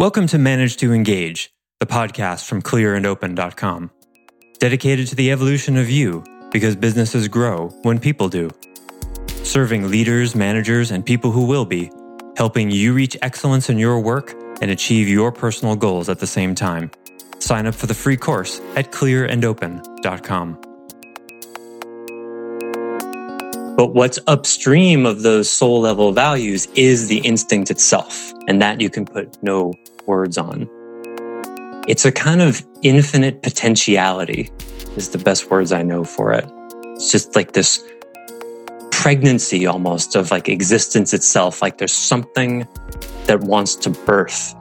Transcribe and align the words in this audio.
Welcome 0.00 0.28
to 0.28 0.38
Manage 0.38 0.78
to 0.78 0.94
Engage, 0.94 1.52
the 1.78 1.84
podcast 1.84 2.46
from 2.46 2.62
clearandopen.com, 2.62 3.90
dedicated 4.58 5.08
to 5.08 5.14
the 5.14 5.30
evolution 5.30 5.76
of 5.76 5.90
you 5.90 6.24
because 6.50 6.74
businesses 6.74 7.28
grow 7.28 7.68
when 7.82 7.98
people 8.00 8.30
do. 8.30 8.48
Serving 9.42 9.90
leaders, 9.90 10.34
managers, 10.34 10.90
and 10.90 11.04
people 11.04 11.32
who 11.32 11.44
will 11.44 11.66
be, 11.66 11.92
helping 12.38 12.70
you 12.70 12.94
reach 12.94 13.14
excellence 13.20 13.68
in 13.68 13.76
your 13.76 14.00
work 14.00 14.32
and 14.62 14.70
achieve 14.70 15.06
your 15.06 15.30
personal 15.30 15.76
goals 15.76 16.08
at 16.08 16.18
the 16.18 16.26
same 16.26 16.54
time. 16.54 16.90
Sign 17.38 17.66
up 17.66 17.74
for 17.74 17.86
the 17.86 17.92
free 17.92 18.16
course 18.16 18.58
at 18.76 18.92
clearandopen.com. 18.92 20.58
But 23.76 23.94
what's 23.94 24.18
upstream 24.26 25.06
of 25.06 25.22
those 25.22 25.48
soul 25.48 25.80
level 25.80 26.12
values 26.12 26.68
is 26.74 27.08
the 27.08 27.18
instinct 27.18 27.70
itself. 27.70 28.32
And 28.46 28.60
that 28.60 28.80
you 28.80 28.90
can 28.90 29.06
put 29.06 29.42
no 29.42 29.72
words 30.06 30.38
on. 30.38 30.68
It's 31.88 32.04
a 32.04 32.12
kind 32.12 32.40
of 32.42 32.64
infinite 32.82 33.42
potentiality, 33.42 34.50
is 34.96 35.10
the 35.10 35.18
best 35.18 35.50
words 35.50 35.72
I 35.72 35.82
know 35.82 36.04
for 36.04 36.32
it. 36.32 36.44
It's 36.94 37.10
just 37.10 37.34
like 37.34 37.52
this 37.52 37.82
pregnancy 38.90 39.66
almost 39.66 40.14
of 40.14 40.30
like 40.30 40.48
existence 40.48 41.14
itself. 41.14 41.62
Like 41.62 41.78
there's 41.78 41.92
something 41.92 42.68
that 43.26 43.40
wants 43.40 43.74
to 43.76 43.90
birth. 43.90 44.54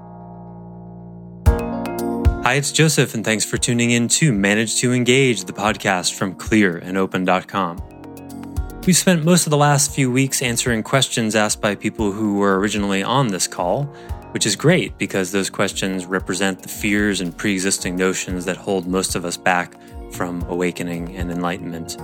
Hi, 2.44 2.54
it's 2.54 2.72
Joseph, 2.72 3.14
and 3.14 3.24
thanks 3.24 3.46
for 3.46 3.58
tuning 3.58 3.92
in 3.92 4.08
to 4.08 4.32
Manage 4.32 4.78
to 4.78 4.94
Engage, 4.94 5.44
the 5.44 5.54
podcast 5.54 6.14
from 6.16 6.34
clear 6.34 6.78
and 6.78 6.98
clearandopen.com. 6.98 8.82
We've 8.88 8.98
spent 8.98 9.24
most 9.24 9.46
of 9.46 9.52
the 9.52 9.58
last 9.58 9.94
few 9.94 10.10
weeks 10.10 10.42
answering 10.42 10.82
questions 10.82 11.36
asked 11.36 11.62
by 11.62 11.76
people 11.76 12.12
who 12.12 12.38
were 12.38 12.58
originally 12.58 13.04
on 13.04 13.28
this 13.28 13.46
call, 13.48 13.94
which 14.32 14.46
is 14.46 14.56
great 14.56 14.98
because 14.98 15.32
those 15.32 15.50
questions 15.50 16.06
represent 16.06 16.62
the 16.62 16.70
fears 16.70 17.22
and 17.22 17.38
pre 17.38 17.54
existing 17.54 17.96
notions 17.96 18.46
that 18.46 18.58
hold 18.58 18.88
most 18.88 19.16
of 19.16 19.26
us 19.26 19.38
back 19.38 19.76
from 20.12 20.44
awakening 20.44 21.16
and 21.16 21.32
enlightenment. 21.32 21.98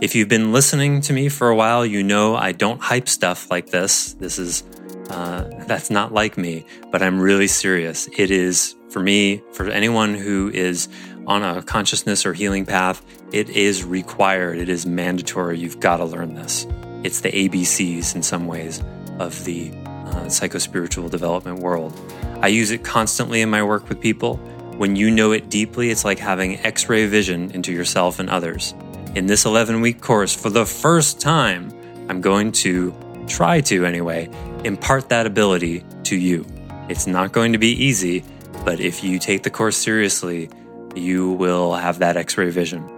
If 0.00 0.14
you've 0.14 0.28
been 0.28 0.52
listening 0.52 1.00
to 1.02 1.12
me 1.12 1.28
for 1.28 1.48
a 1.48 1.56
while, 1.56 1.84
you 1.84 2.04
know 2.04 2.36
I 2.36 2.52
don't 2.52 2.80
hype 2.80 3.08
stuff 3.08 3.50
like 3.50 3.70
this. 3.70 4.12
This 4.14 4.38
is 4.38 4.62
uh, 5.10 5.50
that's 5.66 5.90
not 5.90 6.12
like 6.12 6.38
me, 6.38 6.64
but 6.92 7.02
I'm 7.02 7.20
really 7.20 7.48
serious. 7.48 8.08
It 8.16 8.30
is 8.30 8.76
for 8.88 9.00
me, 9.00 9.42
for 9.52 9.68
anyone 9.68 10.14
who 10.14 10.48
is 10.54 10.88
on 11.26 11.42
a 11.42 11.60
consciousness 11.62 12.24
or 12.24 12.34
healing 12.34 12.66
path, 12.66 13.04
it 13.32 13.50
is 13.50 13.82
required. 13.82 14.58
It 14.58 14.68
is 14.68 14.86
mandatory. 14.86 15.58
You've 15.58 15.80
got 15.80 15.96
to 15.96 16.04
learn 16.04 16.34
this. 16.34 16.68
It's 17.02 17.20
the 17.20 17.32
ABCs 17.32 18.14
in 18.14 18.22
some 18.22 18.46
ways 18.46 18.80
of 19.18 19.44
the 19.44 19.70
uh, 19.70 20.26
psychospiritual 20.26 21.10
development 21.10 21.58
world. 21.58 21.98
I 22.40 22.46
use 22.46 22.70
it 22.70 22.84
constantly 22.84 23.40
in 23.40 23.50
my 23.50 23.62
work 23.64 23.88
with 23.88 24.00
people. 24.00 24.40
When 24.76 24.96
you 24.96 25.10
know 25.10 25.32
it 25.32 25.50
deeply, 25.50 25.90
it's 25.90 26.04
like 26.04 26.18
having 26.18 26.58
x 26.60 26.88
ray 26.88 27.06
vision 27.06 27.50
into 27.50 27.72
yourself 27.72 28.18
and 28.18 28.30
others. 28.30 28.74
In 29.14 29.26
this 29.26 29.44
11 29.44 29.80
week 29.80 30.00
course, 30.00 30.34
for 30.34 30.50
the 30.50 30.64
first 30.64 31.20
time, 31.20 31.72
I'm 32.08 32.20
going 32.20 32.52
to 32.52 32.94
try 33.28 33.60
to 33.62 33.84
anyway, 33.84 34.28
impart 34.64 35.08
that 35.10 35.26
ability 35.26 35.84
to 36.04 36.16
you. 36.16 36.46
It's 36.88 37.06
not 37.06 37.32
going 37.32 37.52
to 37.52 37.58
be 37.58 37.72
easy, 37.72 38.24
but 38.64 38.80
if 38.80 39.04
you 39.04 39.18
take 39.18 39.42
the 39.42 39.50
course 39.50 39.76
seriously, 39.76 40.48
you 40.94 41.32
will 41.32 41.74
have 41.74 41.98
that 41.98 42.16
x 42.16 42.38
ray 42.38 42.50
vision. 42.50 42.88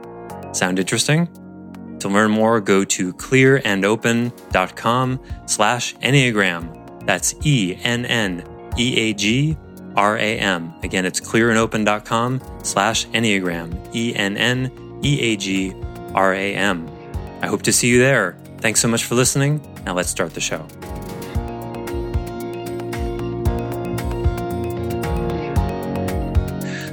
Sound 0.55 0.79
interesting? 0.79 1.29
To 2.01 2.09
learn 2.09 2.31
more, 2.31 2.61
go 2.61 2.85
to 2.85 3.13
clearandopen.com 3.15 5.21
slash 5.47 5.95
Enneagram. 5.97 7.07
That's 7.07 7.35
E 7.45 7.77
N 7.83 8.07
N 8.07 8.45
E 8.79 8.97
A 8.99 9.15
G 9.15 9.57
R 9.97 10.17
A 10.19 10.39
M. 10.39 10.73
Again, 10.83 11.07
it's 11.07 11.21
clearandopen.com 11.21 12.41
slash 12.63 13.07
Enneagram. 13.09 13.95
E 13.95 14.15
N 14.15 14.37
N 14.37 15.01
E 15.03 15.21
A 15.21 15.37
G 15.37 15.75
R 16.15 16.35
A 16.35 16.55
M. 16.55 16.91
I 17.43 17.47
hope 17.47 17.63
to 17.63 17.73
see 17.73 17.89
you 17.89 17.99
there. 17.99 18.39
Thanks 18.59 18.81
so 18.81 18.89
much 18.89 19.05
for 19.05 19.15
listening. 19.15 19.61
Now 19.85 19.95
let's 19.95 20.09
start 20.09 20.35
the 20.35 20.41
show. 20.41 20.67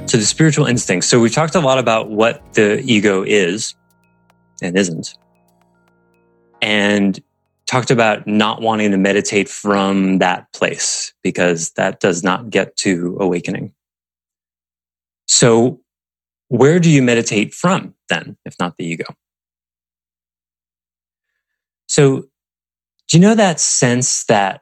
So, 0.06 0.18
the 0.18 0.26
spiritual 0.26 0.66
instincts. 0.66 1.08
So, 1.08 1.18
we've 1.18 1.32
talked 1.32 1.54
a 1.54 1.60
lot 1.60 1.78
about 1.78 2.10
what 2.10 2.52
the 2.52 2.82
ego 2.84 3.22
is 3.22 3.74
and 4.60 4.76
isn't, 4.76 5.16
and 6.60 7.18
talked 7.72 7.90
about 7.90 8.26
not 8.26 8.60
wanting 8.60 8.90
to 8.90 8.98
meditate 8.98 9.48
from 9.48 10.18
that 10.18 10.52
place 10.52 11.14
because 11.22 11.70
that 11.70 12.00
does 12.00 12.22
not 12.22 12.50
get 12.50 12.76
to 12.76 13.16
awakening. 13.18 13.72
So, 15.26 15.80
where 16.48 16.78
do 16.78 16.90
you 16.90 17.00
meditate 17.00 17.54
from 17.54 17.94
then, 18.10 18.36
if 18.44 18.54
not 18.60 18.76
the 18.76 18.84
ego? 18.84 19.06
So, 21.86 22.24
do 23.08 23.16
you 23.16 23.20
know 23.20 23.34
that 23.34 23.58
sense 23.58 24.24
that 24.26 24.60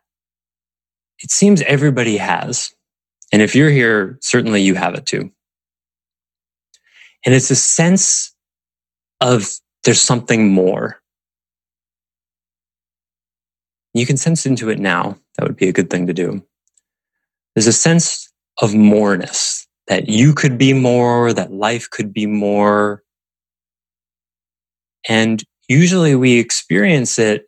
it 1.18 1.32
seems 1.32 1.62
everybody 1.62 2.16
has? 2.16 2.72
And 3.32 3.42
if 3.42 3.56
you're 3.56 3.70
here, 3.70 4.18
certainly 4.22 4.62
you 4.62 4.76
have 4.76 4.94
it 4.94 5.06
too. 5.06 5.32
And 7.26 7.34
it's 7.34 7.50
a 7.50 7.56
sense 7.56 8.32
of 9.20 9.48
there's 9.82 10.00
something 10.00 10.52
more. 10.52 10.99
You 13.94 14.06
can 14.06 14.16
sense 14.16 14.46
into 14.46 14.70
it 14.70 14.78
now. 14.78 15.18
That 15.36 15.46
would 15.46 15.56
be 15.56 15.68
a 15.68 15.72
good 15.72 15.90
thing 15.90 16.06
to 16.06 16.12
do. 16.12 16.44
There's 17.54 17.66
a 17.66 17.72
sense 17.72 18.30
of 18.62 18.74
moreness 18.74 19.66
that 19.88 20.08
you 20.08 20.34
could 20.34 20.56
be 20.56 20.72
more, 20.72 21.32
that 21.32 21.52
life 21.52 21.90
could 21.90 22.12
be 22.12 22.26
more. 22.26 23.02
And 25.08 25.42
usually 25.68 26.14
we 26.14 26.38
experience 26.38 27.18
it 27.18 27.46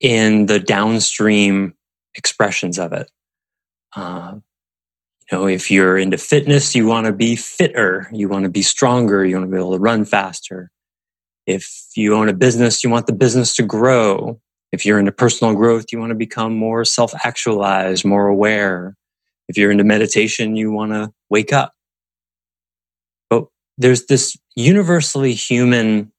in 0.00 0.46
the 0.46 0.58
downstream 0.58 1.74
expressions 2.14 2.78
of 2.78 2.92
it. 2.92 3.10
Uh, 3.94 4.36
you 5.30 5.38
know, 5.38 5.46
if 5.46 5.70
you're 5.70 5.98
into 5.98 6.16
fitness, 6.16 6.74
you 6.74 6.86
want 6.86 7.06
to 7.06 7.12
be 7.12 7.36
fitter, 7.36 8.08
you 8.12 8.28
want 8.28 8.44
to 8.44 8.50
be 8.50 8.62
stronger, 8.62 9.24
you 9.24 9.36
want 9.36 9.46
to 9.46 9.50
be 9.50 9.58
able 9.58 9.72
to 9.72 9.78
run 9.78 10.04
faster. 10.04 10.70
If 11.46 11.88
you 11.96 12.14
own 12.14 12.28
a 12.28 12.34
business, 12.34 12.82
you 12.82 12.90
want 12.90 13.06
the 13.06 13.12
business 13.12 13.54
to 13.56 13.62
grow. 13.62 14.40
If 14.72 14.84
you're 14.84 14.98
into 14.98 15.12
personal 15.12 15.54
growth, 15.54 15.86
you 15.92 15.98
want 15.98 16.10
to 16.10 16.16
become 16.16 16.54
more 16.54 16.84
self 16.84 17.14
actualized, 17.24 18.04
more 18.04 18.26
aware. 18.26 18.96
If 19.48 19.56
you're 19.56 19.70
into 19.70 19.84
meditation, 19.84 20.56
you 20.56 20.70
want 20.70 20.92
to 20.92 21.12
wake 21.30 21.52
up. 21.52 21.72
But 23.30 23.46
there's 23.78 24.06
this 24.06 24.36
universally 24.56 25.32
human 25.32 26.12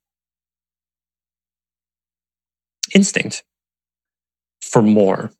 instinct 2.95 3.43
for 4.61 4.81
more. 4.81 5.31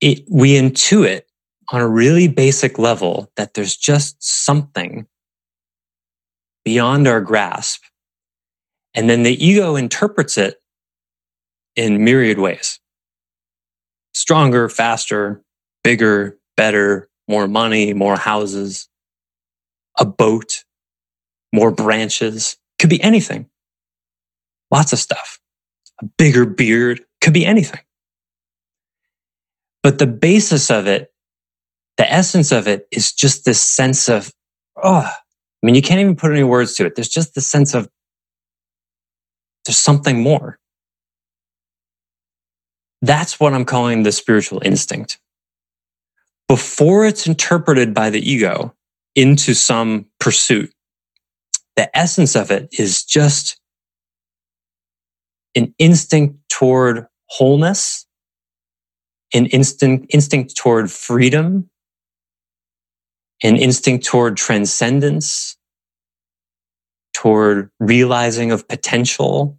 It, 0.00 0.24
we 0.30 0.52
intuit 0.52 1.22
on 1.70 1.80
a 1.80 1.88
really 1.88 2.28
basic 2.28 2.78
level 2.78 3.30
that 3.36 3.54
there's 3.54 3.76
just 3.76 4.16
something 4.20 5.06
beyond 6.64 7.08
our 7.08 7.20
grasp. 7.20 7.82
And 8.94 9.08
then 9.08 9.22
the 9.22 9.44
ego 9.44 9.76
interprets 9.76 10.36
it 10.36 10.56
in 11.78 12.02
myriad 12.04 12.38
ways 12.38 12.80
stronger, 14.14 14.68
faster, 14.68 15.42
bigger, 15.84 16.36
better, 16.56 17.08
more 17.28 17.46
money, 17.46 17.94
more 17.94 18.16
houses, 18.16 18.88
a 19.96 20.04
boat, 20.04 20.64
more 21.52 21.70
branches. 21.70 22.56
Could 22.80 22.90
be 22.90 23.00
anything. 23.00 23.48
Lots 24.72 24.92
of 24.92 24.98
stuff. 24.98 25.38
A 26.02 26.06
bigger 26.18 26.46
beard. 26.46 27.00
Could 27.20 27.32
be 27.32 27.46
anything. 27.46 27.80
But 29.84 29.98
the 29.98 30.06
basis 30.06 30.70
of 30.70 30.88
it 30.88 31.12
the 31.98 32.10
essence 32.10 32.52
of 32.52 32.68
it 32.68 32.86
is 32.92 33.12
just 33.12 33.44
this 33.44 33.60
sense 33.60 34.08
of, 34.08 34.32
oh, 34.82 35.04
I 35.04 35.66
mean, 35.66 35.74
you 35.74 35.82
can't 35.82 36.00
even 36.00 36.14
put 36.16 36.30
any 36.30 36.44
words 36.44 36.74
to 36.74 36.86
it. 36.86 36.94
There's 36.94 37.08
just 37.08 37.34
the 37.34 37.40
sense 37.40 37.74
of 37.74 37.88
there's 39.66 39.76
something 39.76 40.22
more. 40.22 40.58
That's 43.02 43.38
what 43.38 43.54
I'm 43.54 43.64
calling 43.64 44.02
the 44.02 44.12
spiritual 44.12 44.60
instinct. 44.64 45.18
Before 46.48 47.06
it's 47.06 47.26
interpreted 47.26 47.94
by 47.94 48.10
the 48.10 48.20
ego 48.20 48.74
into 49.14 49.54
some 49.54 50.06
pursuit, 50.18 50.72
the 51.76 51.96
essence 51.96 52.34
of 52.34 52.50
it 52.50 52.68
is 52.78 53.04
just 53.04 53.60
an 55.54 55.74
instinct 55.78 56.38
toward 56.48 57.06
wholeness, 57.26 58.06
an 59.34 59.46
instinct, 59.46 60.06
instinct 60.12 60.56
toward 60.56 60.90
freedom, 60.90 61.70
an 63.42 63.56
instinct 63.56 64.04
toward 64.06 64.36
transcendence, 64.36 65.56
toward 67.14 67.70
realizing 67.78 68.50
of 68.52 68.66
potential. 68.66 69.58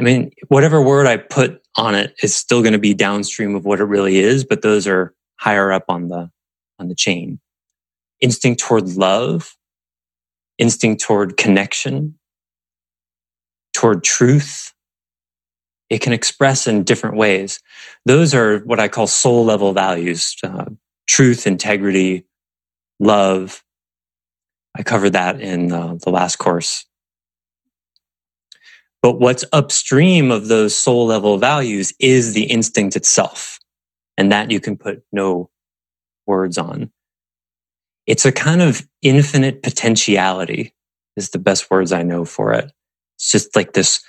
I 0.00 0.02
mean, 0.02 0.30
whatever 0.48 0.80
word 0.80 1.06
I 1.06 1.18
put 1.18 1.60
on 1.76 1.94
it 1.94 2.14
is 2.22 2.34
still 2.34 2.62
going 2.62 2.72
to 2.72 2.78
be 2.78 2.94
downstream 2.94 3.54
of 3.54 3.66
what 3.66 3.80
it 3.80 3.84
really 3.84 4.18
is, 4.18 4.44
but 4.44 4.62
those 4.62 4.86
are 4.86 5.14
higher 5.36 5.70
up 5.72 5.84
on 5.90 6.08
the, 6.08 6.30
on 6.78 6.88
the 6.88 6.94
chain. 6.94 7.38
Instinct 8.20 8.62
toward 8.62 8.88
love, 8.96 9.56
instinct 10.56 11.02
toward 11.02 11.36
connection, 11.36 12.18
toward 13.74 14.02
truth. 14.02 14.72
It 15.90 16.00
can 16.00 16.14
express 16.14 16.66
in 16.66 16.82
different 16.84 17.16
ways. 17.16 17.60
Those 18.06 18.34
are 18.34 18.60
what 18.60 18.80
I 18.80 18.88
call 18.88 19.06
soul 19.06 19.44
level 19.44 19.74
values. 19.74 20.34
Uh, 20.42 20.66
truth, 21.06 21.46
integrity, 21.46 22.24
love. 23.00 23.62
I 24.74 24.82
covered 24.82 25.12
that 25.12 25.40
in 25.42 25.72
uh, 25.72 25.96
the 26.02 26.10
last 26.10 26.36
course. 26.36 26.86
But 29.02 29.18
what's 29.18 29.44
upstream 29.52 30.30
of 30.30 30.48
those 30.48 30.76
soul 30.76 31.06
level 31.06 31.38
values 31.38 31.92
is 31.98 32.34
the 32.34 32.44
instinct 32.44 32.96
itself. 32.96 33.58
And 34.18 34.30
that 34.32 34.50
you 34.50 34.60
can 34.60 34.76
put 34.76 35.02
no 35.12 35.50
words 36.26 36.58
on. 36.58 36.90
It's 38.06 38.26
a 38.26 38.32
kind 38.32 38.60
of 38.60 38.86
infinite 39.02 39.62
potentiality 39.62 40.74
is 41.16 41.30
the 41.30 41.38
best 41.38 41.70
words 41.70 41.92
I 41.92 42.02
know 42.02 42.24
for 42.24 42.52
it. 42.52 42.70
It's 43.16 43.30
just 43.30 43.56
like 43.56 43.72
this 43.72 44.02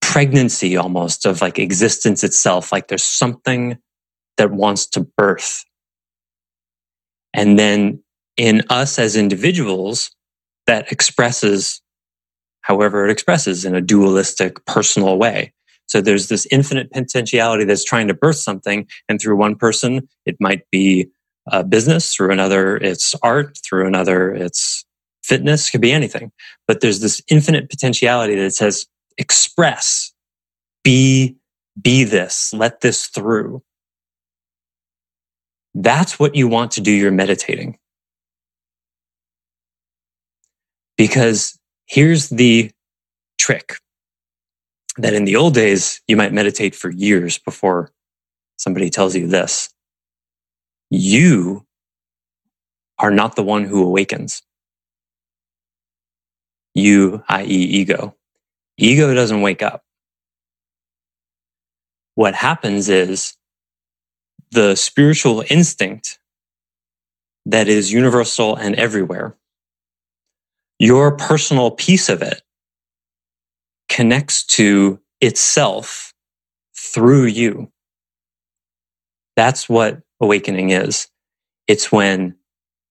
pregnancy 0.00 0.76
almost 0.76 1.26
of 1.26 1.40
like 1.40 1.58
existence 1.58 2.22
itself. 2.22 2.72
Like 2.72 2.88
there's 2.88 3.04
something 3.04 3.78
that 4.36 4.50
wants 4.50 4.86
to 4.88 5.00
birth 5.16 5.64
and 7.32 7.58
then 7.58 8.02
in 8.36 8.62
us 8.70 8.98
as 8.98 9.16
individuals, 9.16 10.10
that 10.66 10.90
expresses 10.92 11.79
however 12.62 13.06
it 13.06 13.10
expresses 13.10 13.64
in 13.64 13.74
a 13.74 13.80
dualistic 13.80 14.64
personal 14.66 15.18
way. 15.18 15.52
So 15.86 16.00
there's 16.00 16.28
this 16.28 16.46
infinite 16.50 16.92
potentiality 16.92 17.64
that's 17.64 17.84
trying 17.84 18.08
to 18.08 18.14
birth 18.14 18.36
something. 18.36 18.86
And 19.08 19.20
through 19.20 19.36
one 19.36 19.56
person, 19.56 20.08
it 20.24 20.36
might 20.38 20.62
be 20.70 21.08
a 21.48 21.64
business, 21.64 22.14
through 22.14 22.30
another, 22.30 22.76
it's 22.76 23.14
art, 23.22 23.58
through 23.64 23.86
another, 23.86 24.32
it's 24.32 24.84
fitness, 25.24 25.68
could 25.68 25.80
be 25.80 25.92
anything. 25.92 26.30
But 26.68 26.80
there's 26.80 27.00
this 27.00 27.20
infinite 27.28 27.68
potentiality 27.70 28.36
that 28.36 28.54
says, 28.54 28.86
express, 29.18 30.12
be, 30.84 31.36
be 31.80 32.04
this, 32.04 32.52
let 32.52 32.80
this 32.80 33.06
through. 33.06 33.62
That's 35.74 36.18
what 36.18 36.34
you 36.34 36.48
want 36.48 36.72
to 36.72 36.80
do 36.80 36.90
your 36.90 37.12
meditating. 37.12 37.78
Because 40.96 41.59
here's 41.90 42.28
the 42.28 42.70
trick 43.36 43.74
that 44.96 45.12
in 45.12 45.24
the 45.24 45.34
old 45.34 45.54
days, 45.54 46.00
you 46.06 46.16
might 46.16 46.32
meditate 46.32 46.74
for 46.74 46.88
years 46.88 47.38
before 47.38 47.90
somebody 48.56 48.90
tells 48.90 49.16
you 49.16 49.26
this. 49.26 49.70
You 50.88 51.66
are 52.98 53.10
not 53.10 53.34
the 53.34 53.42
one 53.42 53.64
who 53.64 53.82
awakens. 53.82 54.42
You, 56.74 57.24
i.e., 57.28 57.44
ego. 57.44 58.14
Ego 58.78 59.12
doesn't 59.12 59.42
wake 59.42 59.62
up. 59.62 59.82
What 62.14 62.34
happens 62.34 62.88
is 62.88 63.34
the 64.52 64.76
spiritual 64.76 65.42
instinct 65.50 66.20
that 67.46 67.66
is 67.66 67.92
universal 67.92 68.54
and 68.54 68.76
everywhere, 68.76 69.34
your 70.80 71.14
personal 71.14 71.70
piece 71.70 72.08
of 72.08 72.22
it 72.22 72.42
connects 73.90 74.44
to 74.46 74.98
itself 75.20 76.14
through 76.74 77.26
you. 77.26 77.70
That's 79.36 79.68
what 79.68 80.00
awakening 80.20 80.70
is. 80.70 81.08
It's 81.68 81.92
when 81.92 82.36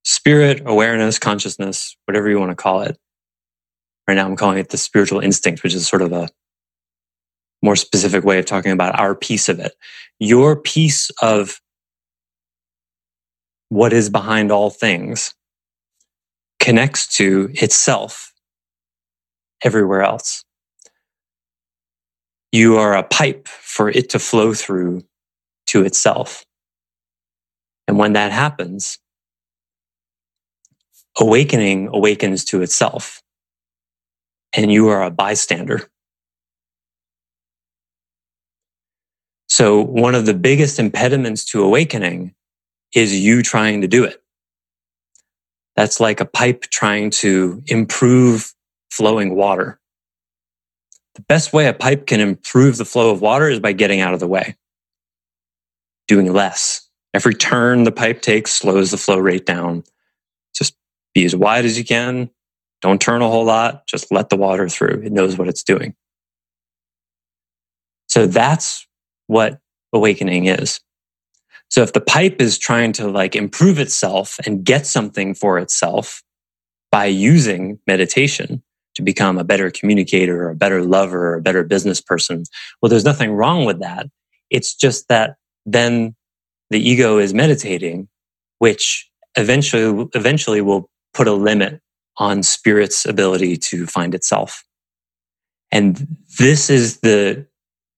spirit, 0.04 0.62
awareness, 0.68 1.18
consciousness, 1.18 1.98
whatever 2.06 2.30
you 2.30 2.40
want 2.40 2.52
to 2.52 2.56
call 2.56 2.82
it. 2.82 2.96
Right 4.08 4.14
now, 4.14 4.26
I'm 4.28 4.36
calling 4.36 4.60
it 4.60 4.70
the 4.70 4.78
spiritual 4.78 5.20
instinct, 5.20 5.64
which 5.64 5.74
is 5.74 5.88
sort 5.88 6.04
of 6.04 6.12
a 6.12 6.30
more 7.64 7.76
specific 7.76 8.24
way 8.24 8.38
of 8.38 8.46
talking 8.46 8.72
about 8.72 9.00
our 9.00 9.16
piece 9.16 9.50
of 9.50 9.60
it. 9.60 9.74
Your 10.20 10.56
piece 10.56 11.10
of 11.24 11.60
what 13.70 13.94
is 13.94 14.12
behind 14.12 14.52
all 14.52 14.70
things 14.70 15.34
connects 16.60 17.08
to 17.18 17.50
itself 17.54 18.34
everywhere 19.64 20.04
else. 20.04 20.44
You 22.52 22.78
are 22.78 22.96
a 22.96 23.04
pipe 23.04 23.48
for 23.48 23.90
it 23.90 24.10
to 24.10 24.20
flow 24.20 24.54
through 24.54 25.04
to 25.68 25.84
itself. 25.84 26.46
And 27.88 27.98
when 27.98 28.14
that 28.14 28.32
happens, 28.32 29.00
awakening 31.20 31.90
awakens 31.94 32.46
to 32.46 32.62
itself. 32.62 33.22
And 34.54 34.72
you 34.72 34.88
are 34.88 35.04
a 35.04 35.12
bystander. 35.12 35.90
So 39.48 39.82
one 39.82 40.16
of 40.16 40.26
the 40.26 40.34
biggest 40.34 40.80
impediments 40.80 41.46
to 41.46 41.64
awakening 41.64 42.34
is 42.96 43.14
you 43.14 43.44
trying 43.44 43.82
to 43.82 43.88
do 43.88 44.04
it. 44.04 44.19
That's 45.80 46.02
like 46.02 46.20
a 46.20 46.26
pipe 46.26 46.64
trying 46.64 47.10
to 47.22 47.64
improve 47.68 48.54
flowing 48.92 49.34
water. 49.34 49.80
The 51.16 51.22
best 51.22 51.54
way 51.54 51.68
a 51.68 51.74
pipe 51.74 52.06
can 52.06 52.20
improve 52.20 52.76
the 52.76 52.84
flow 52.84 53.12
of 53.12 53.22
water 53.22 53.48
is 53.48 53.62
by 53.62 53.72
getting 53.72 54.02
out 54.02 54.14
of 54.14 54.20
the 54.20 54.28
way, 54.28 54.58
doing 56.10 56.34
less. 56.34 56.86
Every 57.14 57.34
turn 57.34 57.86
the 57.86 57.94
pipe 57.94 58.22
takes 58.22 58.52
slows 58.52 58.92
the 58.92 58.98
flow 58.98 59.20
rate 59.20 59.46
down. 59.46 59.86
Just 60.54 60.76
be 61.14 61.24
as 61.24 61.34
wide 61.34 61.64
as 61.64 61.78
you 61.78 61.86
can. 61.86 62.30
Don't 62.82 63.00
turn 63.00 63.22
a 63.22 63.30
whole 63.30 63.46
lot. 63.46 63.88
Just 63.88 64.12
let 64.12 64.28
the 64.28 64.36
water 64.36 64.68
through. 64.68 65.04
It 65.06 65.14
knows 65.14 65.38
what 65.38 65.48
it's 65.48 65.64
doing. 65.64 65.96
So 68.10 68.28
that's 68.28 68.86
what 69.28 69.62
awakening 69.94 70.48
is. 70.48 70.82
So 71.70 71.82
if 71.84 71.94
the 71.94 72.02
pipe 72.02 72.42
is 72.42 72.58
trying 72.58 72.92
to 72.94 73.08
like 73.08 73.36
improve 73.36 73.80
itself 73.80 74.40
and 74.46 74.64
get 74.64 74.86
something 74.86 75.34
for 75.34 75.60
itself 75.60 76.24
by 76.92 77.06
using 77.06 77.80
meditation 77.86 78.64
to 78.96 79.04
become 79.04 79.38
a 79.38 79.44
better 79.44 79.70
communicator 79.70 80.44
or 80.44 80.50
a 80.50 80.56
better 80.56 80.84
lover 80.84 81.34
or 81.34 81.36
a 81.36 81.42
better 81.42 81.64
business 81.64 82.02
person, 82.02 82.44
well, 82.82 82.90
there's 82.90 83.06
nothing 83.06 83.32
wrong 83.32 83.66
with 83.66 83.80
that. 83.80 84.08
It's 84.50 84.74
just 84.74 85.08
that 85.10 85.36
then 85.66 86.16
the 86.72 86.80
ego 86.80 87.20
is 87.20 87.34
meditating, 87.34 88.08
which 88.58 89.10
eventually, 89.36 90.10
eventually 90.16 90.62
will 90.62 90.90
put 91.14 91.28
a 91.28 91.34
limit 91.34 91.82
on 92.18 92.44
spirit's 92.44 93.06
ability 93.06 93.58
to 93.58 93.86
find 93.86 94.14
itself. 94.16 94.64
And 95.72 96.18
this 96.40 96.70
is 96.70 97.00
the 97.02 97.46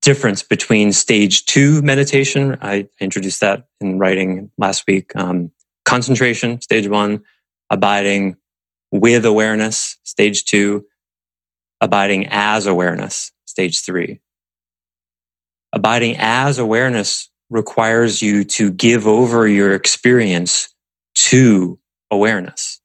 difference 0.02 0.44
between 0.44 0.92
stage 0.92 1.46
two 1.46 1.82
meditation. 1.82 2.58
I 2.62 2.88
introduced 3.00 3.42
that 3.42 3.68
in 3.80 4.00
writing 4.00 4.52
last 4.58 4.86
week. 4.88 5.16
Um, 5.16 5.52
concentration, 5.86 6.62
stage 6.62 6.88
one, 6.88 7.24
abiding 7.70 8.38
with 8.92 9.26
awareness, 9.26 9.98
stage 10.04 10.46
two, 10.46 10.86
abiding 11.80 12.28
as 12.30 12.66
awareness, 12.66 13.32
stage 13.46 13.82
three. 13.82 14.20
Abiding 15.74 16.16
as 16.18 16.60
awareness 16.60 17.30
requires 17.50 18.22
you 18.22 18.44
to 18.44 18.72
give 18.72 19.08
over 19.08 19.48
your 19.48 19.74
experience 19.74 20.74
to 21.14 21.80
awareness. 22.10 22.82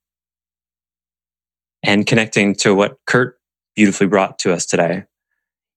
And 1.82 2.06
connecting 2.06 2.54
to 2.56 2.74
what 2.74 2.98
Kurt 3.06 3.38
beautifully 3.76 4.06
brought 4.08 4.38
to 4.40 4.52
us 4.52 4.66
today, 4.66 5.04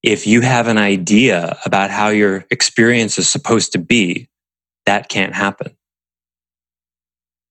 if 0.04 0.28
you 0.28 0.42
have 0.42 0.68
an 0.68 0.78
idea 0.78 1.58
about 1.66 1.90
how 1.92 2.10
your 2.10 2.46
experience 2.52 3.18
is 3.20 3.30
supposed 3.30 3.74
to 3.74 3.80
be, 3.80 4.30
that 4.86 5.10
can't 5.10 5.36
happen. 5.36 5.76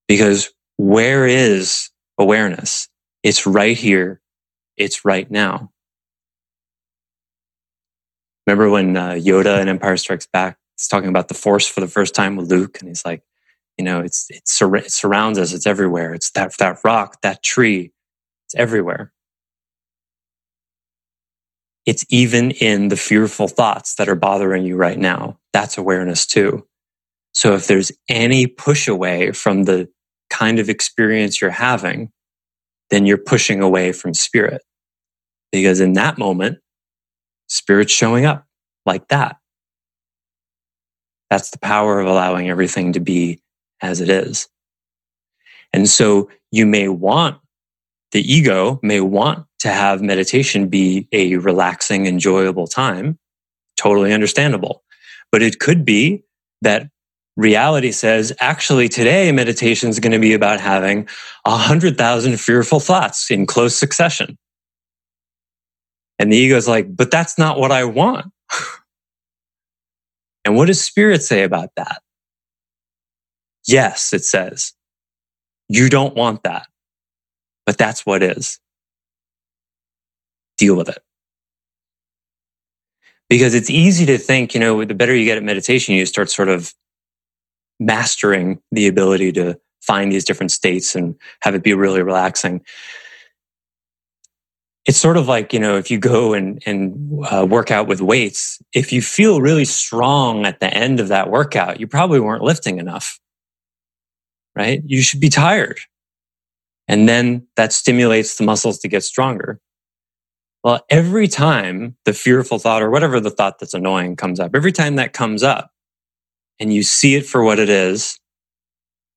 Because 0.08 0.52
where 0.76 1.26
is 1.26 1.90
awareness? 2.18 2.88
It's 3.22 3.46
right 3.46 3.76
here. 3.76 4.20
It's 4.76 5.04
right 5.04 5.30
now. 5.30 5.70
Remember 8.46 8.70
when 8.70 8.96
uh, 8.96 9.10
Yoda 9.12 9.60
in 9.60 9.68
Empire 9.68 9.96
Strikes 9.98 10.26
Back 10.32 10.58
is 10.78 10.88
talking 10.88 11.10
about 11.10 11.28
the 11.28 11.34
Force 11.34 11.66
for 11.66 11.80
the 11.80 11.88
first 11.88 12.14
time 12.14 12.36
with 12.36 12.50
Luke, 12.50 12.78
and 12.80 12.88
he's 12.88 13.04
like, 13.04 13.22
you 13.76 13.84
know, 13.84 14.00
it's, 14.00 14.26
it's 14.30 14.52
sur- 14.52 14.76
it 14.76 14.90
surrounds 14.90 15.38
us. 15.38 15.52
It's 15.52 15.66
everywhere. 15.66 16.14
It's 16.14 16.30
that 16.32 16.56
that 16.58 16.78
rock, 16.84 17.20
that 17.22 17.42
tree. 17.42 17.92
It's 18.46 18.54
everywhere. 18.54 19.12
It's 21.88 22.04
even 22.10 22.50
in 22.50 22.88
the 22.88 22.98
fearful 22.98 23.48
thoughts 23.48 23.94
that 23.94 24.10
are 24.10 24.14
bothering 24.14 24.66
you 24.66 24.76
right 24.76 24.98
now. 24.98 25.38
That's 25.54 25.78
awareness 25.78 26.26
too. 26.26 26.66
So 27.32 27.54
if 27.54 27.66
there's 27.66 27.90
any 28.10 28.46
push 28.46 28.88
away 28.88 29.32
from 29.32 29.64
the 29.64 29.88
kind 30.28 30.58
of 30.58 30.68
experience 30.68 31.40
you're 31.40 31.50
having, 31.50 32.12
then 32.90 33.06
you're 33.06 33.16
pushing 33.16 33.62
away 33.62 33.92
from 33.92 34.12
spirit. 34.12 34.60
Because 35.50 35.80
in 35.80 35.94
that 35.94 36.18
moment, 36.18 36.58
spirit's 37.46 37.94
showing 37.94 38.26
up 38.26 38.44
like 38.84 39.08
that. 39.08 39.36
That's 41.30 41.48
the 41.48 41.58
power 41.58 42.00
of 42.00 42.06
allowing 42.06 42.50
everything 42.50 42.92
to 42.92 43.00
be 43.00 43.40
as 43.80 44.02
it 44.02 44.10
is. 44.10 44.46
And 45.72 45.88
so 45.88 46.28
you 46.50 46.66
may 46.66 46.88
want 46.88 47.40
the 48.12 48.20
ego 48.20 48.78
may 48.82 49.00
want 49.00 49.47
to 49.60 49.68
have 49.68 50.02
meditation 50.02 50.68
be 50.68 51.08
a 51.12 51.36
relaxing, 51.36 52.06
enjoyable 52.06 52.66
time. 52.66 53.18
Totally 53.76 54.12
understandable. 54.12 54.82
But 55.30 55.42
it 55.42 55.60
could 55.60 55.84
be 55.84 56.24
that 56.62 56.90
reality 57.36 57.92
says, 57.92 58.32
actually, 58.40 58.88
today 58.88 59.30
meditation 59.32 59.88
is 59.88 60.00
going 60.00 60.12
to 60.12 60.18
be 60.18 60.32
about 60.32 60.60
having 60.60 61.08
a 61.44 61.56
hundred 61.56 61.98
thousand 61.98 62.40
fearful 62.40 62.80
thoughts 62.80 63.30
in 63.30 63.46
close 63.46 63.76
succession. 63.76 64.38
And 66.18 66.32
the 66.32 66.36
ego 66.36 66.56
is 66.56 66.66
like, 66.66 66.94
but 66.96 67.10
that's 67.10 67.38
not 67.38 67.58
what 67.60 67.70
I 67.70 67.84
want. 67.84 68.26
and 70.44 70.56
what 70.56 70.66
does 70.66 70.80
spirit 70.80 71.22
say 71.22 71.44
about 71.44 71.70
that? 71.76 72.02
Yes, 73.66 74.12
it 74.12 74.24
says, 74.24 74.72
you 75.68 75.88
don't 75.88 76.16
want 76.16 76.42
that 76.44 76.66
but 77.68 77.76
that's 77.76 78.06
what 78.06 78.22
is. 78.22 78.60
Deal 80.58 80.76
with 80.76 80.90
it. 80.90 80.98
Because 83.30 83.54
it's 83.54 83.70
easy 83.70 84.04
to 84.06 84.18
think, 84.18 84.54
you 84.54 84.60
know, 84.60 84.84
the 84.84 84.94
better 84.94 85.14
you 85.14 85.24
get 85.24 85.36
at 85.36 85.42
meditation, 85.42 85.94
you 85.94 86.04
start 86.04 86.30
sort 86.30 86.48
of 86.48 86.74
mastering 87.80 88.60
the 88.72 88.86
ability 88.86 89.32
to 89.32 89.58
find 89.80 90.10
these 90.12 90.24
different 90.24 90.50
states 90.50 90.94
and 90.94 91.14
have 91.42 91.54
it 91.54 91.62
be 91.62 91.74
really 91.74 92.02
relaxing. 92.02 92.62
It's 94.86 94.98
sort 94.98 95.16
of 95.18 95.28
like, 95.28 95.52
you 95.52 95.60
know, 95.60 95.76
if 95.76 95.90
you 95.90 95.98
go 95.98 96.32
and, 96.32 96.62
and 96.64 97.24
uh, 97.30 97.46
work 97.48 97.70
out 97.70 97.86
with 97.86 98.00
weights, 98.00 98.60
if 98.72 98.92
you 98.92 99.02
feel 99.02 99.40
really 99.40 99.66
strong 99.66 100.46
at 100.46 100.60
the 100.60 100.72
end 100.72 100.98
of 100.98 101.08
that 101.08 101.30
workout, 101.30 101.78
you 101.78 101.86
probably 101.86 102.20
weren't 102.20 102.42
lifting 102.42 102.78
enough, 102.78 103.20
right? 104.56 104.82
You 104.86 105.02
should 105.02 105.20
be 105.20 105.28
tired. 105.28 105.78
And 106.88 107.06
then 107.06 107.46
that 107.56 107.74
stimulates 107.74 108.36
the 108.36 108.44
muscles 108.44 108.78
to 108.78 108.88
get 108.88 109.04
stronger. 109.04 109.60
Well, 110.64 110.84
every 110.90 111.28
time 111.28 111.96
the 112.04 112.12
fearful 112.12 112.58
thought 112.58 112.82
or 112.82 112.90
whatever 112.90 113.20
the 113.20 113.30
thought 113.30 113.58
that's 113.58 113.74
annoying 113.74 114.16
comes 114.16 114.40
up, 114.40 114.52
every 114.54 114.72
time 114.72 114.96
that 114.96 115.12
comes 115.12 115.42
up 115.42 115.70
and 116.58 116.72
you 116.72 116.82
see 116.82 117.14
it 117.14 117.26
for 117.26 117.42
what 117.42 117.58
it 117.58 117.68
is 117.68 118.18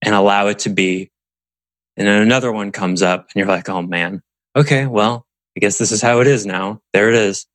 and 0.03 0.13
allow 0.13 0.47
it 0.47 0.59
to 0.59 0.69
be, 0.69 1.11
and 1.97 2.07
then 2.07 2.21
another 2.21 2.51
one 2.51 2.71
comes 2.71 3.01
up 3.01 3.21
and 3.21 3.39
you're 3.39 3.47
like, 3.47 3.69
oh 3.69 3.81
man, 3.81 4.21
okay, 4.55 4.85
well, 4.85 5.25
I 5.57 5.59
guess 5.59 5.77
this 5.77 5.91
is 5.91 6.01
how 6.01 6.21
it 6.21 6.27
is 6.27 6.45
now. 6.45 6.81
There 6.93 7.09
it 7.09 7.15
is. 7.15 7.45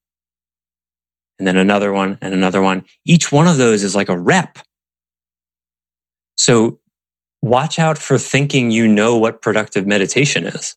And 1.39 1.47
then 1.47 1.57
another 1.57 1.93
one 1.93 2.19
and 2.21 2.35
another 2.35 2.63
one. 2.63 2.85
Each 3.05 3.31
one 3.31 3.47
of 3.47 3.57
those 3.57 3.83
is 3.83 3.95
like 3.95 4.09
a 4.09 4.19
rep. 4.19 4.59
So 6.37 6.81
watch 7.43 7.79
out 7.79 7.99
for 7.99 8.19
thinking 8.19 8.71
you 8.71 8.89
know 8.89 9.17
what 9.17 9.43
productive 9.43 9.87
meditation 9.87 10.45
is. 10.45 10.77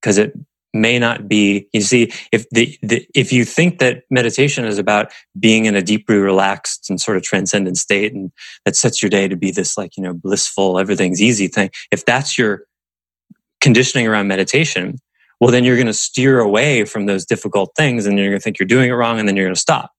Because 0.00 0.18
it 0.18 0.34
may 0.80 0.98
not 0.98 1.28
be, 1.28 1.68
you 1.72 1.80
see, 1.80 2.12
if 2.32 2.48
the, 2.50 2.78
the, 2.82 3.06
if 3.14 3.32
you 3.32 3.44
think 3.44 3.78
that 3.78 4.04
meditation 4.10 4.64
is 4.64 4.78
about 4.78 5.12
being 5.38 5.64
in 5.64 5.74
a 5.74 5.82
deeply 5.82 6.16
relaxed 6.16 6.88
and 6.90 7.00
sort 7.00 7.16
of 7.16 7.22
transcendent 7.22 7.76
state 7.78 8.12
and 8.12 8.30
that 8.64 8.76
sets 8.76 9.02
your 9.02 9.10
day 9.10 9.28
to 9.28 9.36
be 9.36 9.50
this 9.50 9.76
like, 9.76 9.96
you 9.96 10.02
know, 10.02 10.14
blissful, 10.14 10.78
everything's 10.78 11.22
easy 11.22 11.48
thing. 11.48 11.70
If 11.90 12.04
that's 12.04 12.38
your 12.38 12.64
conditioning 13.60 14.06
around 14.06 14.28
meditation, 14.28 14.98
well, 15.40 15.50
then 15.50 15.64
you're 15.64 15.76
going 15.76 15.86
to 15.86 15.92
steer 15.92 16.38
away 16.40 16.84
from 16.84 17.06
those 17.06 17.24
difficult 17.24 17.72
things 17.76 18.06
and 18.06 18.18
you're 18.18 18.28
going 18.28 18.38
to 18.38 18.42
think 18.42 18.58
you're 18.58 18.66
doing 18.66 18.90
it 18.90 18.94
wrong 18.94 19.18
and 19.18 19.28
then 19.28 19.36
you're 19.36 19.46
going 19.46 19.54
to 19.54 19.60
stop. 19.60 19.92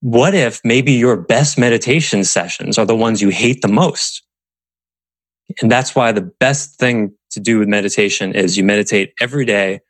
What 0.00 0.34
if 0.34 0.60
maybe 0.64 0.92
your 0.92 1.16
best 1.16 1.58
meditation 1.58 2.24
sessions 2.24 2.78
are 2.78 2.86
the 2.86 2.96
ones 2.96 3.20
you 3.20 3.30
hate 3.30 3.62
the 3.62 3.68
most? 3.68 4.22
And 5.60 5.70
that's 5.70 5.94
why 5.94 6.12
the 6.12 6.32
best 6.38 6.78
thing 6.78 7.14
to 7.38 7.42
do 7.42 7.58
with 7.58 7.68
meditation 7.68 8.34
is 8.34 8.56
you 8.56 8.64
meditate 8.64 9.14
every 9.20 9.44
day, 9.44 9.80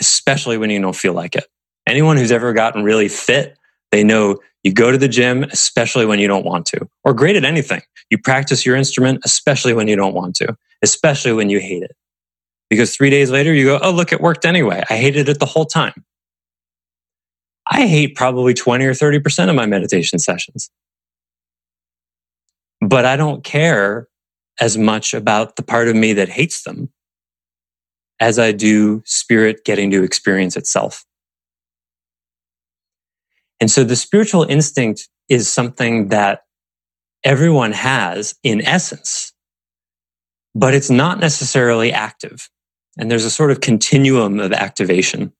especially 0.00 0.58
when 0.58 0.70
you 0.70 0.80
don't 0.80 0.96
feel 0.96 1.12
like 1.12 1.36
it. 1.36 1.44
Anyone 1.86 2.16
who's 2.16 2.32
ever 2.32 2.52
gotten 2.52 2.82
really 2.82 3.08
fit, 3.08 3.56
they 3.92 4.02
know 4.02 4.38
you 4.64 4.72
go 4.72 4.90
to 4.90 4.98
the 4.98 5.08
gym, 5.08 5.44
especially 5.44 6.06
when 6.06 6.18
you 6.18 6.26
don't 6.26 6.44
want 6.44 6.66
to, 6.66 6.88
or 7.04 7.14
great 7.14 7.36
at 7.36 7.44
anything. 7.44 7.82
You 8.10 8.18
practice 8.18 8.66
your 8.66 8.76
instrument, 8.76 9.20
especially 9.24 9.74
when 9.74 9.86
you 9.88 9.96
don't 9.96 10.14
want 10.14 10.34
to, 10.36 10.56
especially 10.82 11.32
when 11.32 11.50
you 11.50 11.60
hate 11.60 11.82
it. 11.82 11.94
Because 12.70 12.96
three 12.96 13.10
days 13.10 13.30
later, 13.30 13.52
you 13.54 13.64
go, 13.64 13.78
oh, 13.82 13.92
look, 13.92 14.12
it 14.12 14.20
worked 14.20 14.44
anyway. 14.44 14.82
I 14.90 14.96
hated 14.96 15.28
it 15.28 15.38
the 15.38 15.46
whole 15.46 15.66
time. 15.66 16.04
I 17.66 17.86
hate 17.86 18.14
probably 18.16 18.54
20 18.54 18.84
or 18.84 18.92
30% 18.92 19.48
of 19.48 19.54
my 19.54 19.66
meditation 19.66 20.18
sessions. 20.18 20.70
But 22.80 23.04
I 23.04 23.16
don't 23.16 23.44
care 23.44 24.08
as 24.60 24.76
much 24.76 25.14
about 25.14 25.56
the 25.56 25.62
part 25.62 25.88
of 25.88 25.96
me 25.96 26.12
that 26.14 26.28
hates 26.28 26.62
them 26.62 26.90
as 28.20 28.38
I 28.38 28.52
do 28.52 29.02
spirit 29.04 29.64
getting 29.64 29.90
to 29.92 30.02
experience 30.02 30.56
itself. 30.56 31.04
And 33.60 33.70
so 33.70 33.84
the 33.84 33.96
spiritual 33.96 34.44
instinct 34.44 35.08
is 35.28 35.48
something 35.48 36.08
that 36.08 36.42
everyone 37.24 37.72
has 37.72 38.34
in 38.42 38.64
essence, 38.64 39.32
but 40.54 40.74
it's 40.74 40.90
not 40.90 41.18
necessarily 41.18 41.92
active. 41.92 42.48
And 42.98 43.10
there's 43.10 43.24
a 43.24 43.30
sort 43.30 43.50
of 43.50 43.60
continuum 43.60 44.40
of 44.40 44.52
activation. 44.52 45.32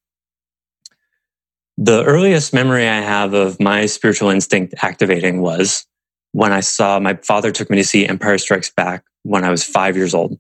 The 1.77 2.05
earliest 2.05 2.53
memory 2.53 2.89
I 2.89 3.01
have 3.01 3.35
of 3.35 3.61
my 3.61 3.87
spiritual 3.87 4.31
instinct 4.31 4.75
activating 4.83 5.41
was 5.41 5.87
when 6.33 6.53
I 6.53 6.61
saw 6.61 6.99
my 6.99 7.15
father 7.23 7.51
took 7.51 7.71
me 7.71 7.77
to 7.77 7.85
see 7.85 8.07
Empire 8.07 8.39
Strikes 8.39 8.71
Back 8.71 9.05
when 9.23 9.45
I 9.45 9.51
was 9.51 9.65
five 9.65 9.97
years 9.97 10.15
old. 10.15 10.39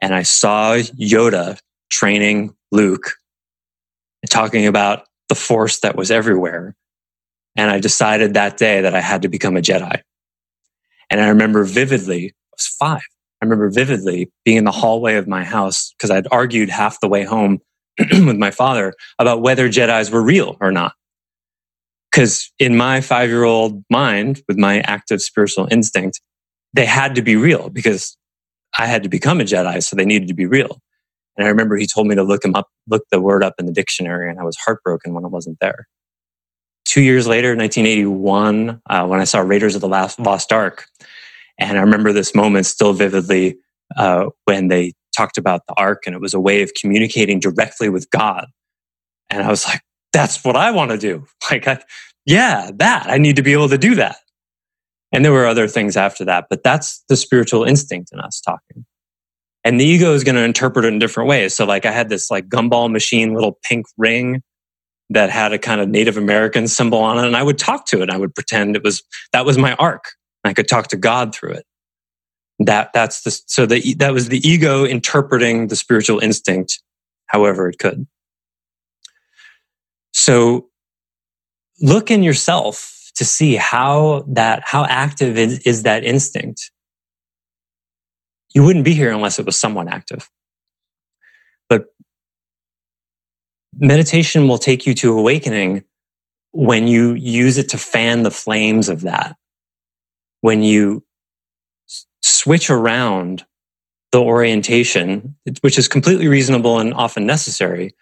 And 0.00 0.14
I 0.14 0.22
saw 0.22 0.76
Yoda 0.76 1.58
training 1.90 2.54
Luke 2.72 3.12
and 4.22 4.30
talking 4.30 4.66
about 4.66 5.06
the 5.28 5.34
force 5.34 5.80
that 5.80 5.96
was 5.96 6.10
everywhere. 6.10 6.74
And 7.56 7.70
I 7.70 7.80
decided 7.80 8.34
that 8.34 8.56
day 8.56 8.82
that 8.82 8.94
I 8.94 9.00
had 9.00 9.22
to 9.22 9.28
become 9.28 9.56
a 9.56 9.60
Jedi. 9.60 10.00
And 11.10 11.20
I 11.20 11.28
remember 11.28 11.64
vividly, 11.64 12.28
I 12.28 12.54
was 12.56 12.66
five. 12.66 13.02
I 13.40 13.44
remember 13.44 13.70
vividly 13.70 14.30
being 14.44 14.58
in 14.58 14.64
the 14.64 14.70
hallway 14.70 15.16
of 15.16 15.28
my 15.28 15.44
house 15.44 15.92
because 15.96 16.10
I'd 16.10 16.26
argued 16.30 16.68
half 16.68 17.00
the 17.00 17.08
way 17.08 17.24
home 17.24 17.60
with 17.98 18.36
my 18.36 18.50
father 18.50 18.94
about 19.18 19.42
whether 19.42 19.68
Jedi's 19.68 20.10
were 20.10 20.22
real 20.22 20.56
or 20.60 20.72
not. 20.72 20.94
Because 22.10 22.50
in 22.58 22.76
my 22.76 23.00
five 23.00 23.28
year 23.28 23.44
old 23.44 23.84
mind, 23.90 24.42
with 24.48 24.56
my 24.56 24.80
active 24.80 25.20
spiritual 25.20 25.68
instinct, 25.70 26.20
they 26.76 26.86
had 26.86 27.14
to 27.16 27.22
be 27.22 27.36
real 27.36 27.70
because 27.70 28.16
I 28.78 28.86
had 28.86 29.02
to 29.02 29.08
become 29.08 29.40
a 29.40 29.44
Jedi, 29.44 29.82
so 29.82 29.96
they 29.96 30.04
needed 30.04 30.28
to 30.28 30.34
be 30.34 30.46
real. 30.46 30.78
And 31.36 31.46
I 31.46 31.50
remember 31.50 31.76
he 31.76 31.86
told 31.86 32.06
me 32.06 32.14
to 32.14 32.22
look 32.22 32.44
him 32.44 32.54
up, 32.54 32.68
look 32.88 33.04
the 33.10 33.20
word 33.20 33.42
up 33.42 33.54
in 33.58 33.66
the 33.66 33.72
dictionary, 33.72 34.30
and 34.30 34.38
I 34.38 34.44
was 34.44 34.56
heartbroken 34.56 35.12
when 35.14 35.24
it 35.24 35.30
wasn't 35.30 35.58
there. 35.60 35.88
Two 36.84 37.00
years 37.02 37.26
later, 37.26 37.56
1981, 37.56 38.80
uh, 38.88 39.06
when 39.06 39.20
I 39.20 39.24
saw 39.24 39.40
Raiders 39.40 39.74
of 39.74 39.80
the 39.80 39.88
Last, 39.88 40.20
Lost 40.20 40.52
Ark, 40.52 40.86
and 41.58 41.78
I 41.78 41.80
remember 41.80 42.12
this 42.12 42.34
moment 42.34 42.66
still 42.66 42.92
vividly 42.92 43.58
uh, 43.96 44.26
when 44.44 44.68
they 44.68 44.92
talked 45.16 45.38
about 45.38 45.62
the 45.66 45.74
ark 45.76 46.02
and 46.06 46.14
it 46.14 46.20
was 46.20 46.34
a 46.34 46.40
way 46.40 46.62
of 46.62 46.72
communicating 46.74 47.40
directly 47.40 47.88
with 47.88 48.10
God. 48.10 48.46
And 49.30 49.42
I 49.42 49.48
was 49.48 49.66
like, 49.66 49.80
that's 50.12 50.44
what 50.44 50.56
I 50.56 50.70
want 50.70 50.90
to 50.90 50.98
do. 50.98 51.26
Like, 51.50 51.68
I, 51.68 51.80
yeah, 52.24 52.72
that 52.74 53.06
I 53.06 53.18
need 53.18 53.36
to 53.36 53.42
be 53.42 53.52
able 53.52 53.68
to 53.68 53.78
do 53.78 53.94
that. 53.94 54.16
And 55.16 55.24
there 55.24 55.32
were 55.32 55.46
other 55.46 55.66
things 55.66 55.96
after 55.96 56.26
that, 56.26 56.48
but 56.50 56.62
that's 56.62 57.02
the 57.08 57.16
spiritual 57.16 57.64
instinct 57.64 58.10
in 58.12 58.20
us 58.20 58.38
talking. 58.38 58.84
And 59.64 59.80
the 59.80 59.84
ego 59.86 60.12
is 60.12 60.24
going 60.24 60.34
to 60.34 60.42
interpret 60.42 60.84
it 60.84 60.88
in 60.88 60.98
different 60.98 61.30
ways. 61.30 61.56
So 61.56 61.64
like 61.64 61.86
I 61.86 61.90
had 61.90 62.10
this 62.10 62.30
like 62.30 62.50
gumball 62.50 62.92
machine 62.92 63.32
little 63.32 63.58
pink 63.62 63.86
ring 63.96 64.42
that 65.08 65.30
had 65.30 65.54
a 65.54 65.58
kind 65.58 65.80
of 65.80 65.88
Native 65.88 66.18
American 66.18 66.68
symbol 66.68 66.98
on 66.98 67.16
it. 67.16 67.26
And 67.26 67.34
I 67.34 67.42
would 67.42 67.56
talk 67.56 67.86
to 67.86 68.02
it. 68.02 68.10
I 68.10 68.18
would 68.18 68.34
pretend 68.34 68.76
it 68.76 68.84
was, 68.84 69.02
that 69.32 69.46
was 69.46 69.56
my 69.56 69.72
ark. 69.76 70.04
I 70.44 70.52
could 70.52 70.68
talk 70.68 70.88
to 70.88 70.98
God 70.98 71.34
through 71.34 71.52
it. 71.52 71.64
That, 72.58 72.90
that's 72.92 73.22
the, 73.22 73.30
so 73.46 73.64
the, 73.64 73.94
that 73.94 74.12
was 74.12 74.28
the 74.28 74.46
ego 74.46 74.84
interpreting 74.84 75.68
the 75.68 75.76
spiritual 75.76 76.18
instinct 76.18 76.82
however 77.28 77.70
it 77.70 77.78
could. 77.78 78.06
So 80.12 80.68
look 81.80 82.10
in 82.10 82.22
yourself 82.22 82.95
to 83.16 83.24
see 83.24 83.56
how 83.56 84.24
that, 84.28 84.62
how 84.64 84.84
active 84.84 85.36
is, 85.36 85.60
is 85.60 85.82
that 85.82 86.04
instinct. 86.04 86.70
You 88.54 88.62
wouldn't 88.62 88.84
be 88.84 88.94
here 88.94 89.10
unless 89.10 89.38
it 89.38 89.46
was 89.46 89.58
somewhat 89.58 89.88
active. 89.88 90.30
But 91.68 91.86
meditation 93.78 94.48
will 94.48 94.58
take 94.58 94.86
you 94.86 94.94
to 94.94 95.18
awakening 95.18 95.84
when 96.52 96.88
you 96.88 97.14
use 97.14 97.58
it 97.58 97.70
to 97.70 97.78
fan 97.78 98.22
the 98.22 98.30
flames 98.30 98.88
of 98.88 99.02
that 99.02 99.36
when 100.40 100.62
you 100.62 101.04
switch 102.22 102.70
around 102.70 103.44
the 104.12 104.20
orientation, 104.22 105.36
which 105.60 105.78
is 105.78 105.88
completely 105.88 106.28
reasonable 106.28 106.78
and 106.78 106.94
often 106.94 107.26
necessary, 107.26 107.94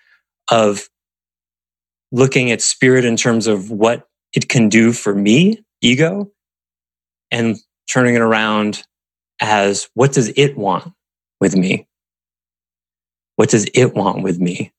of 0.50 0.88
looking 2.12 2.50
at 2.50 2.61
spirit 2.61 3.04
in 3.04 3.16
terms 3.16 3.47
of 3.47 3.71
what 3.71 4.06
it 4.34 4.48
can 4.48 4.68
do 4.68 4.92
for 4.92 5.14
me, 5.14 5.64
ego, 5.80 6.30
and 7.30 7.56
turning 7.90 8.14
it 8.14 8.20
around 8.20 8.84
as 9.40 9.88
what 9.94 10.12
does 10.12 10.32
it 10.36 10.56
want 10.56 10.92
with 11.40 11.56
me? 11.56 11.86
What 13.36 13.50
does 13.50 13.66
it 13.74 13.94
want 13.94 14.22
with 14.22 14.38
me? 14.38 14.72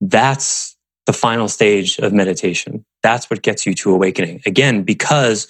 That's 0.00 0.76
the 1.06 1.12
final 1.12 1.48
stage 1.48 1.98
of 1.98 2.12
meditation. 2.12 2.84
That's 3.02 3.28
what 3.28 3.42
gets 3.42 3.66
you 3.66 3.74
to 3.74 3.92
awakening. 3.92 4.42
Again, 4.46 4.82
because 4.82 5.46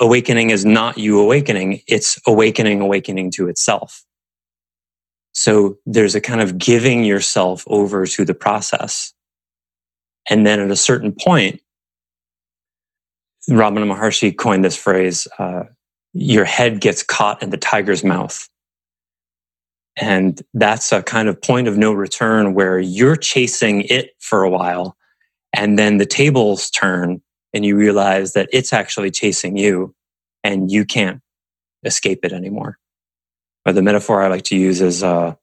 awakening 0.00 0.50
is 0.50 0.64
not 0.64 0.98
you 0.98 1.20
awakening, 1.20 1.82
it's 1.86 2.18
awakening, 2.26 2.80
awakening 2.80 3.30
to 3.32 3.48
itself. 3.48 4.04
So 5.32 5.78
there's 5.84 6.14
a 6.14 6.20
kind 6.20 6.40
of 6.40 6.58
giving 6.58 7.04
yourself 7.04 7.64
over 7.66 8.06
to 8.06 8.24
the 8.24 8.34
process. 8.34 9.12
And 10.30 10.46
then 10.46 10.60
at 10.60 10.70
a 10.70 10.76
certain 10.76 11.12
point, 11.12 11.60
Ramana 13.50 13.92
Maharshi 13.92 14.36
coined 14.36 14.64
this 14.64 14.76
phrase, 14.76 15.28
uh, 15.38 15.64
your 16.12 16.44
head 16.44 16.80
gets 16.80 17.02
caught 17.02 17.42
in 17.42 17.50
the 17.50 17.56
tiger's 17.56 18.04
mouth. 18.04 18.48
And 19.96 20.40
that's 20.54 20.92
a 20.92 21.02
kind 21.02 21.28
of 21.28 21.40
point 21.40 21.68
of 21.68 21.76
no 21.76 21.92
return 21.92 22.54
where 22.54 22.78
you're 22.78 23.16
chasing 23.16 23.82
it 23.82 24.10
for 24.18 24.42
a 24.42 24.50
while. 24.50 24.96
And 25.52 25.78
then 25.78 25.98
the 25.98 26.06
tables 26.06 26.70
turn 26.70 27.22
and 27.52 27.64
you 27.64 27.76
realize 27.76 28.32
that 28.32 28.48
it's 28.52 28.72
actually 28.72 29.12
chasing 29.12 29.56
you 29.56 29.94
and 30.42 30.70
you 30.70 30.84
can't 30.84 31.20
escape 31.84 32.24
it 32.24 32.32
anymore. 32.32 32.78
Or 33.64 33.72
the 33.72 33.82
metaphor 33.82 34.22
I 34.22 34.28
like 34.28 34.44
to 34.44 34.56
use 34.56 34.80
is, 34.80 35.02
uh, 35.02 35.34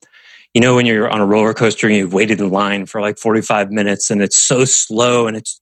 you 0.53 0.59
know, 0.59 0.75
when 0.75 0.85
you're 0.85 1.09
on 1.09 1.21
a 1.21 1.25
roller 1.25 1.53
coaster 1.53 1.87
and 1.87 1.95
you've 1.95 2.13
waited 2.13 2.41
in 2.41 2.49
line 2.49 2.85
for 2.85 2.99
like 2.99 3.17
45 3.17 3.71
minutes 3.71 4.09
and 4.09 4.21
it's 4.21 4.37
so 4.37 4.65
slow 4.65 5.27
and 5.27 5.37
it's 5.37 5.61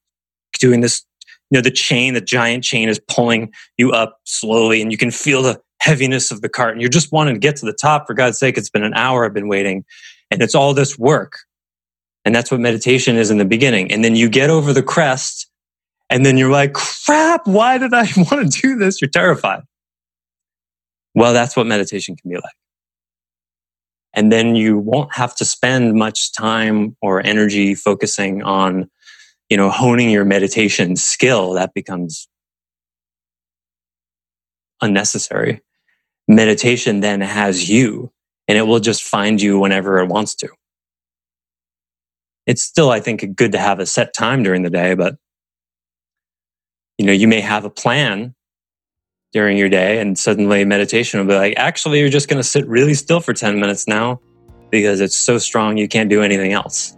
doing 0.60 0.82
this, 0.82 1.06
you 1.49 1.57
know, 1.57 1.62
the 1.62 1.71
chain, 1.71 2.13
the 2.13 2.21
giant 2.21 2.63
chain 2.63 2.89
is 2.89 2.99
pulling 3.07 3.51
you 3.77 3.91
up 3.91 4.19
slowly 4.25 4.81
and 4.81 4.91
you 4.91 4.97
can 4.97 5.12
feel 5.12 5.41
the 5.41 5.59
heaviness 5.79 6.31
of 6.31 6.41
the 6.41 6.49
cart 6.49 6.73
and 6.73 6.81
you're 6.81 6.89
just 6.89 7.12
wanting 7.12 7.35
to 7.35 7.39
get 7.39 7.55
to 7.57 7.65
the 7.65 7.73
top. 7.73 8.05
For 8.05 8.13
God's 8.13 8.38
sake, 8.38 8.57
it's 8.57 8.69
been 8.69 8.83
an 8.83 8.93
hour 8.93 9.25
I've 9.25 9.33
been 9.33 9.47
waiting 9.47 9.85
and 10.29 10.41
it's 10.41 10.55
all 10.55 10.73
this 10.73 10.97
work. 10.97 11.39
And 12.25 12.35
that's 12.35 12.51
what 12.51 12.59
meditation 12.59 13.15
is 13.15 13.31
in 13.31 13.38
the 13.38 13.45
beginning. 13.45 13.91
And 13.91 14.03
then 14.03 14.15
you 14.15 14.29
get 14.29 14.49
over 14.49 14.73
the 14.73 14.83
crest 14.83 15.49
and 16.09 16.25
then 16.25 16.38
you're 16.38 16.51
like, 16.51 16.73
crap, 16.73 17.47
why 17.47 17.77
did 17.77 17.93
I 17.93 18.01
want 18.17 18.51
to 18.51 18.62
do 18.62 18.75
this? 18.75 19.01
You're 19.01 19.09
terrified. 19.09 19.62
Well, 21.15 21.33
that's 21.33 21.55
what 21.55 21.65
meditation 21.65 22.15
can 22.15 22.29
be 22.29 22.35
like. 22.35 22.53
And 24.13 24.31
then 24.31 24.55
you 24.55 24.77
won't 24.77 25.13
have 25.15 25.35
to 25.35 25.45
spend 25.45 25.93
much 25.93 26.33
time 26.33 26.95
or 27.01 27.25
energy 27.25 27.75
focusing 27.75 28.41
on, 28.41 28.89
you 29.49 29.57
know, 29.57 29.69
honing 29.69 30.09
your 30.09 30.25
meditation 30.25 30.95
skill. 30.95 31.53
That 31.53 31.73
becomes 31.73 32.27
unnecessary. 34.81 35.62
Meditation 36.27 36.99
then 36.99 37.21
has 37.21 37.69
you 37.69 38.12
and 38.47 38.57
it 38.57 38.63
will 38.63 38.79
just 38.79 39.03
find 39.03 39.41
you 39.41 39.59
whenever 39.59 39.99
it 39.99 40.07
wants 40.07 40.35
to. 40.35 40.49
It's 42.45 42.63
still, 42.63 42.89
I 42.89 42.99
think, 42.99 43.35
good 43.35 43.51
to 43.51 43.59
have 43.59 43.79
a 43.79 43.85
set 43.85 44.13
time 44.13 44.41
during 44.41 44.63
the 44.63 44.69
day, 44.69 44.95
but 44.95 45.15
you 46.97 47.05
know, 47.05 47.12
you 47.12 47.27
may 47.27 47.41
have 47.41 47.65
a 47.65 47.69
plan 47.69 48.35
during 49.31 49.57
your 49.57 49.69
day 49.69 49.99
and 49.99 50.17
suddenly 50.17 50.65
meditation 50.65 51.19
will 51.19 51.27
be 51.27 51.35
like, 51.35 51.53
actually, 51.57 51.99
you're 51.99 52.09
just 52.09 52.27
going 52.27 52.41
to 52.41 52.47
sit 52.47 52.67
really 52.67 52.93
still 52.93 53.19
for 53.19 53.33
10 53.33 53.59
minutes 53.59 53.88
now 53.88 54.19
because 54.71 54.99
it's 54.99 55.15
so 55.15 55.38
strong 55.38 55.77
you 55.77 55.88
can't 55.88 56.09
do 56.09 56.21
anything 56.21 56.53
else. 56.53 56.95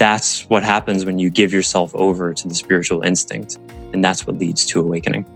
That's 0.00 0.48
what 0.48 0.62
happens 0.62 1.04
when 1.04 1.18
you 1.18 1.28
give 1.28 1.52
yourself 1.52 1.94
over 1.94 2.32
to 2.32 2.48
the 2.48 2.54
spiritual 2.54 3.02
instinct. 3.02 3.58
And 3.92 4.02
that's 4.02 4.26
what 4.26 4.38
leads 4.38 4.64
to 4.68 4.80
awakening. 4.80 5.26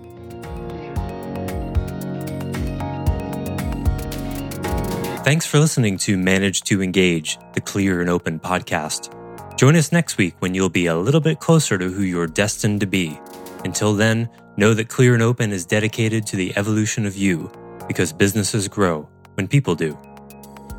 Thanks 5.22 5.44
for 5.44 5.58
listening 5.58 5.98
to 5.98 6.16
Manage 6.16 6.62
to 6.62 6.82
Engage, 6.82 7.38
the 7.52 7.60
Clear 7.60 8.00
and 8.00 8.08
Open 8.08 8.40
podcast. 8.40 9.10
Join 9.58 9.76
us 9.76 9.92
next 9.92 10.16
week 10.16 10.34
when 10.38 10.54
you'll 10.54 10.70
be 10.70 10.86
a 10.86 10.96
little 10.96 11.20
bit 11.20 11.40
closer 11.40 11.76
to 11.76 11.90
who 11.90 12.02
you're 12.02 12.26
destined 12.26 12.80
to 12.80 12.86
be. 12.86 13.20
Until 13.66 13.94
then, 13.94 14.30
know 14.56 14.72
that 14.72 14.88
Clear 14.88 15.12
and 15.12 15.22
Open 15.22 15.52
is 15.52 15.66
dedicated 15.66 16.26
to 16.28 16.36
the 16.36 16.56
evolution 16.56 17.04
of 17.04 17.18
you 17.18 17.52
because 17.86 18.14
businesses 18.14 18.66
grow 18.66 19.06
when 19.34 19.46
people 19.46 19.74
do. 19.74 19.98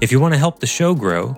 If 0.02 0.12
you 0.12 0.20
want 0.20 0.34
to 0.34 0.40
help 0.40 0.60
the 0.60 0.66
show 0.66 0.96
grow, 0.96 1.38